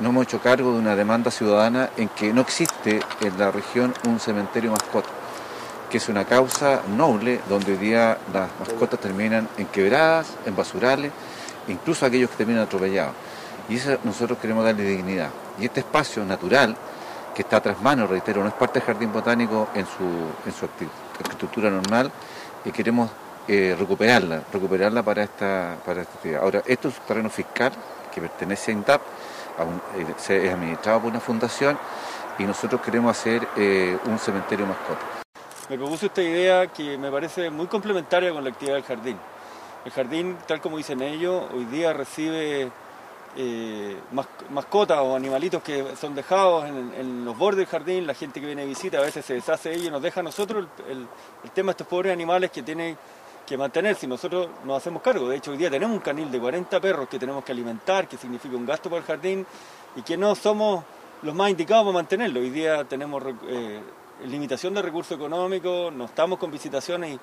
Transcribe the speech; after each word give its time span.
Nos 0.00 0.10
hemos 0.10 0.26
hecho 0.26 0.40
cargo 0.40 0.72
de 0.72 0.78
una 0.78 0.94
demanda 0.94 1.28
ciudadana 1.28 1.90
en 1.96 2.08
que 2.10 2.32
no 2.32 2.42
existe 2.42 3.00
en 3.20 3.36
la 3.36 3.50
región 3.50 3.92
un 4.06 4.20
cementerio 4.20 4.70
mascota, 4.70 5.08
que 5.90 5.96
es 5.96 6.08
una 6.08 6.24
causa 6.24 6.82
noble 6.96 7.40
donde 7.48 7.72
hoy 7.72 7.78
día 7.78 8.16
las 8.32 8.48
mascotas 8.60 9.00
terminan 9.00 9.48
en 9.58 9.66
quebradas, 9.66 10.36
en 10.46 10.54
basurales, 10.54 11.10
incluso 11.66 12.06
aquellos 12.06 12.30
que 12.30 12.36
terminan 12.36 12.62
atropellados. 12.62 13.14
Y 13.68 13.74
eso 13.74 13.98
nosotros 14.04 14.38
queremos 14.38 14.64
darle 14.64 14.84
dignidad. 14.84 15.30
Y 15.58 15.64
este 15.64 15.80
espacio 15.80 16.24
natural, 16.24 16.76
que 17.34 17.42
está 17.42 17.60
tras 17.60 17.82
mano, 17.82 18.06
reitero, 18.06 18.40
no 18.40 18.48
es 18.48 18.54
parte 18.54 18.78
del 18.78 18.86
jardín 18.86 19.12
botánico 19.12 19.66
en 19.74 19.84
su, 19.84 20.04
en 20.04 20.88
arquitectura 21.24 21.70
normal, 21.70 22.12
y 22.64 22.70
queremos 22.70 23.10
eh, 23.48 23.74
recuperarla, 23.76 24.42
recuperarla 24.52 25.02
para 25.02 25.24
esta, 25.24 25.74
para 25.84 26.02
esta 26.02 26.14
actividad. 26.14 26.42
Ahora, 26.44 26.62
esto 26.66 26.86
es 26.86 26.98
un 26.98 27.04
terreno 27.04 27.30
fiscal 27.30 27.72
pertenece 28.20 28.70
a 28.70 28.74
INTAP, 28.74 29.00
eh, 29.96 30.14
es 30.18 30.52
administrado 30.52 31.00
por 31.00 31.10
una 31.10 31.20
fundación 31.20 31.78
y 32.38 32.44
nosotros 32.44 32.80
queremos 32.80 33.16
hacer 33.16 33.46
eh, 33.56 33.98
un 34.04 34.18
cementerio 34.18 34.66
mascota. 34.66 35.00
Me 35.68 35.76
propuso 35.76 36.06
esta 36.06 36.22
idea 36.22 36.66
que 36.68 36.96
me 36.96 37.10
parece 37.10 37.50
muy 37.50 37.66
complementaria 37.66 38.32
con 38.32 38.42
la 38.42 38.50
actividad 38.50 38.76
del 38.76 38.84
jardín. 38.84 39.18
El 39.84 39.92
jardín, 39.92 40.36
tal 40.46 40.60
como 40.60 40.76
dicen 40.76 41.02
ellos, 41.02 41.44
hoy 41.52 41.64
día 41.66 41.92
recibe 41.92 42.70
eh, 43.36 43.96
mascotas 44.50 44.98
o 45.00 45.14
animalitos 45.14 45.62
que 45.62 45.84
son 45.96 46.14
dejados 46.14 46.64
en, 46.66 47.24
los 47.24 47.36
bordes 47.36 47.58
del 47.58 47.66
jardín, 47.66 48.06
la 48.06 48.14
gente 48.14 48.40
que 48.40 48.46
viene 48.46 48.62
a 48.62 48.64
visita 48.64 48.98
a 48.98 49.02
veces 49.02 49.24
se 49.24 49.34
deshace 49.34 49.68
de 49.68 49.74
ellos 49.76 49.88
y 49.88 49.90
nos 49.90 50.02
deja 50.02 50.20
a 50.20 50.22
nosotros 50.22 50.66
el, 50.88 51.06
tema 51.52 51.66
de 51.66 51.70
estos 51.72 51.86
pobres 51.86 52.12
animales 52.12 52.50
que 52.50 52.62
tienen 52.62 52.96
que 53.48 53.56
mantenerse 53.56 54.06
y 54.06 54.08
nosotros 54.08 54.48
nos 54.64 54.76
hacemos 54.76 55.02
cargo. 55.02 55.28
De 55.28 55.36
hecho, 55.36 55.52
hoy 55.52 55.56
día 55.56 55.70
tenemos 55.70 55.96
un 55.96 56.02
canil 56.02 56.30
de 56.30 56.38
40 56.38 56.80
perros 56.80 57.08
que 57.08 57.18
tenemos 57.18 57.44
que 57.44 57.52
alimentar, 57.52 58.06
que 58.06 58.16
significa 58.16 58.56
un 58.56 58.66
gasto 58.66 58.90
para 58.90 59.00
el 59.00 59.06
jardín 59.06 59.46
y 59.96 60.02
que 60.02 60.16
no 60.16 60.34
somos 60.34 60.84
los 61.22 61.34
más 61.34 61.50
indicados 61.50 61.84
para 61.84 61.94
mantenerlo. 61.94 62.40
Hoy 62.40 62.50
día 62.50 62.84
tenemos 62.84 63.22
eh, 63.48 63.80
limitación 64.26 64.74
de 64.74 64.82
recursos 64.82 65.16
económicos, 65.16 65.92
no 65.92 66.04
estamos 66.04 66.38
con 66.38 66.50
visitaciones 66.50 67.18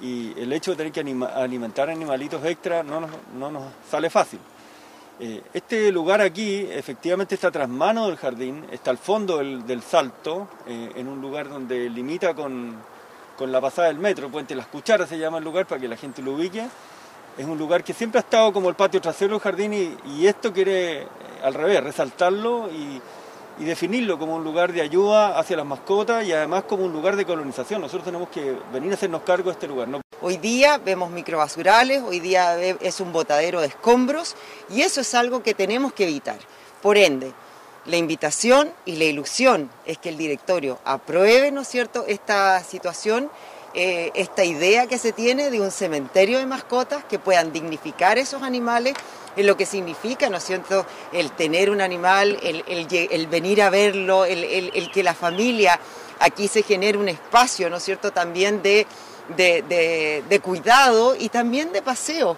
y, 0.00 0.32
el 0.40 0.52
hecho 0.52 0.70
de 0.70 0.76
tener 0.76 0.92
que 0.92 1.00
alimentar 1.00 1.90
animalitos 1.90 2.44
extra 2.44 2.84
no 2.84 3.00
nos 3.00 3.62
sale 3.90 4.08
fácil. 4.08 4.38
Eh, 5.20 5.42
este 5.52 5.90
lugar 5.90 6.20
aquí 6.20 6.60
efectivamente 6.70 7.34
está 7.34 7.50
tras 7.50 7.68
mano 7.68 8.06
del 8.06 8.16
jardín, 8.16 8.64
está 8.70 8.92
al 8.92 8.98
fondo 8.98 9.38
del, 9.38 9.82
salto, 9.82 10.46
eh, 10.68 10.92
en 10.94 11.08
un 11.08 11.20
lugar 11.20 11.48
donde 11.48 11.90
limita 11.90 12.34
con, 12.34 12.76
la 13.46 13.60
pasada 13.60 13.88
del 13.88 13.98
metro, 13.98 14.28
Puente 14.30 14.54
Las 14.54 14.66
Cucharas 14.66 15.08
se 15.08 15.18
llama 15.18 15.38
el 15.38 15.44
lugar 15.44 15.66
para 15.66 15.80
que 15.80 15.88
la 15.88 15.96
gente 15.96 16.22
lo 16.22 16.32
ubique. 16.32 16.66
Es 17.36 17.46
un 17.46 17.56
lugar 17.56 17.84
que 17.84 17.92
siempre 17.92 18.18
ha 18.18 18.22
estado 18.22 18.52
como 18.52 18.68
el 18.68 18.74
patio 18.74 19.00
trasero 19.00 19.34
del 19.34 19.40
jardín 19.40 19.96
y, 20.04 20.26
esto 20.26 20.52
quiere 20.52 21.02
eh, 21.02 21.06
al 21.44 21.54
revés, 21.54 21.82
resaltarlo 21.84 22.68
y, 22.68 23.00
y 23.60 23.64
definirlo 23.64 24.18
como 24.18 24.34
un 24.34 24.42
lugar 24.42 24.72
de 24.72 24.80
ayuda 24.80 25.38
hacia 25.38 25.56
las 25.56 25.66
mascotas 25.66 26.26
y 26.26 26.32
además 26.32 26.64
como 26.64 26.84
un 26.84 26.92
lugar 26.92 27.14
de 27.14 27.24
colonización. 27.24 27.80
Nosotros 27.80 28.04
tenemos 28.04 28.28
que 28.28 28.56
venir 28.72 28.90
a 28.90 28.94
hacernos 28.94 29.22
cargo 29.22 29.50
de 29.50 29.52
este 29.52 29.68
lugar. 29.68 29.88
Hoy 30.20 30.36
día 30.38 30.78
vemos 30.78 31.10
microbasurales, 31.10 32.02
hoy 32.02 32.18
día 32.18 32.60
es 32.60 33.00
un 33.00 33.12
botadero 33.12 33.60
de 33.60 33.68
escombros 33.68 34.34
y 34.68 34.82
eso 34.82 35.00
es 35.00 35.14
algo 35.14 35.44
que 35.44 35.54
tenemos 35.54 35.92
que 35.92 36.04
evitar. 36.04 36.38
Por 36.82 36.96
ende, 36.96 37.32
la 37.88 37.96
invitación 37.96 38.70
y 38.84 38.96
la 38.96 39.04
ilusión 39.04 39.70
es 39.86 39.98
que 39.98 40.10
el 40.10 40.18
directorio 40.18 40.78
apruebe, 40.84 41.50
¿no 41.50 41.62
es 41.62 41.68
cierto?, 41.68 42.04
esta 42.06 42.62
situación, 42.62 43.30
eh, 43.74 44.10
esta 44.14 44.44
idea 44.44 44.86
que 44.86 44.98
se 44.98 45.12
tiene 45.12 45.50
de 45.50 45.60
un 45.60 45.70
cementerio 45.70 46.38
de 46.38 46.46
mascotas 46.46 47.04
que 47.04 47.18
puedan 47.18 47.52
dignificar 47.52 48.18
esos 48.18 48.42
animales 48.42 48.94
en 49.36 49.46
lo 49.46 49.56
que 49.56 49.64
significa, 49.64 50.28
¿no 50.28 50.36
es 50.36 50.44
cierto?, 50.44 50.84
el 51.12 51.32
tener 51.32 51.70
un 51.70 51.80
animal, 51.80 52.38
el, 52.42 53.26
venir 53.28 53.62
a 53.62 53.70
verlo, 53.70 54.26
el, 54.26 54.90
que 54.92 55.02
la 55.02 55.14
familia 55.14 55.80
aquí 56.20 56.46
se 56.46 56.62
genere 56.62 56.98
un 56.98 57.08
espacio, 57.08 57.70
¿no 57.70 57.78
es 57.78 57.84
cierto?, 57.84 58.10
también 58.10 58.60
de, 58.62 58.86
cuidado 60.42 61.16
y 61.18 61.30
también 61.30 61.72
de 61.72 61.80
paseo 61.80 62.36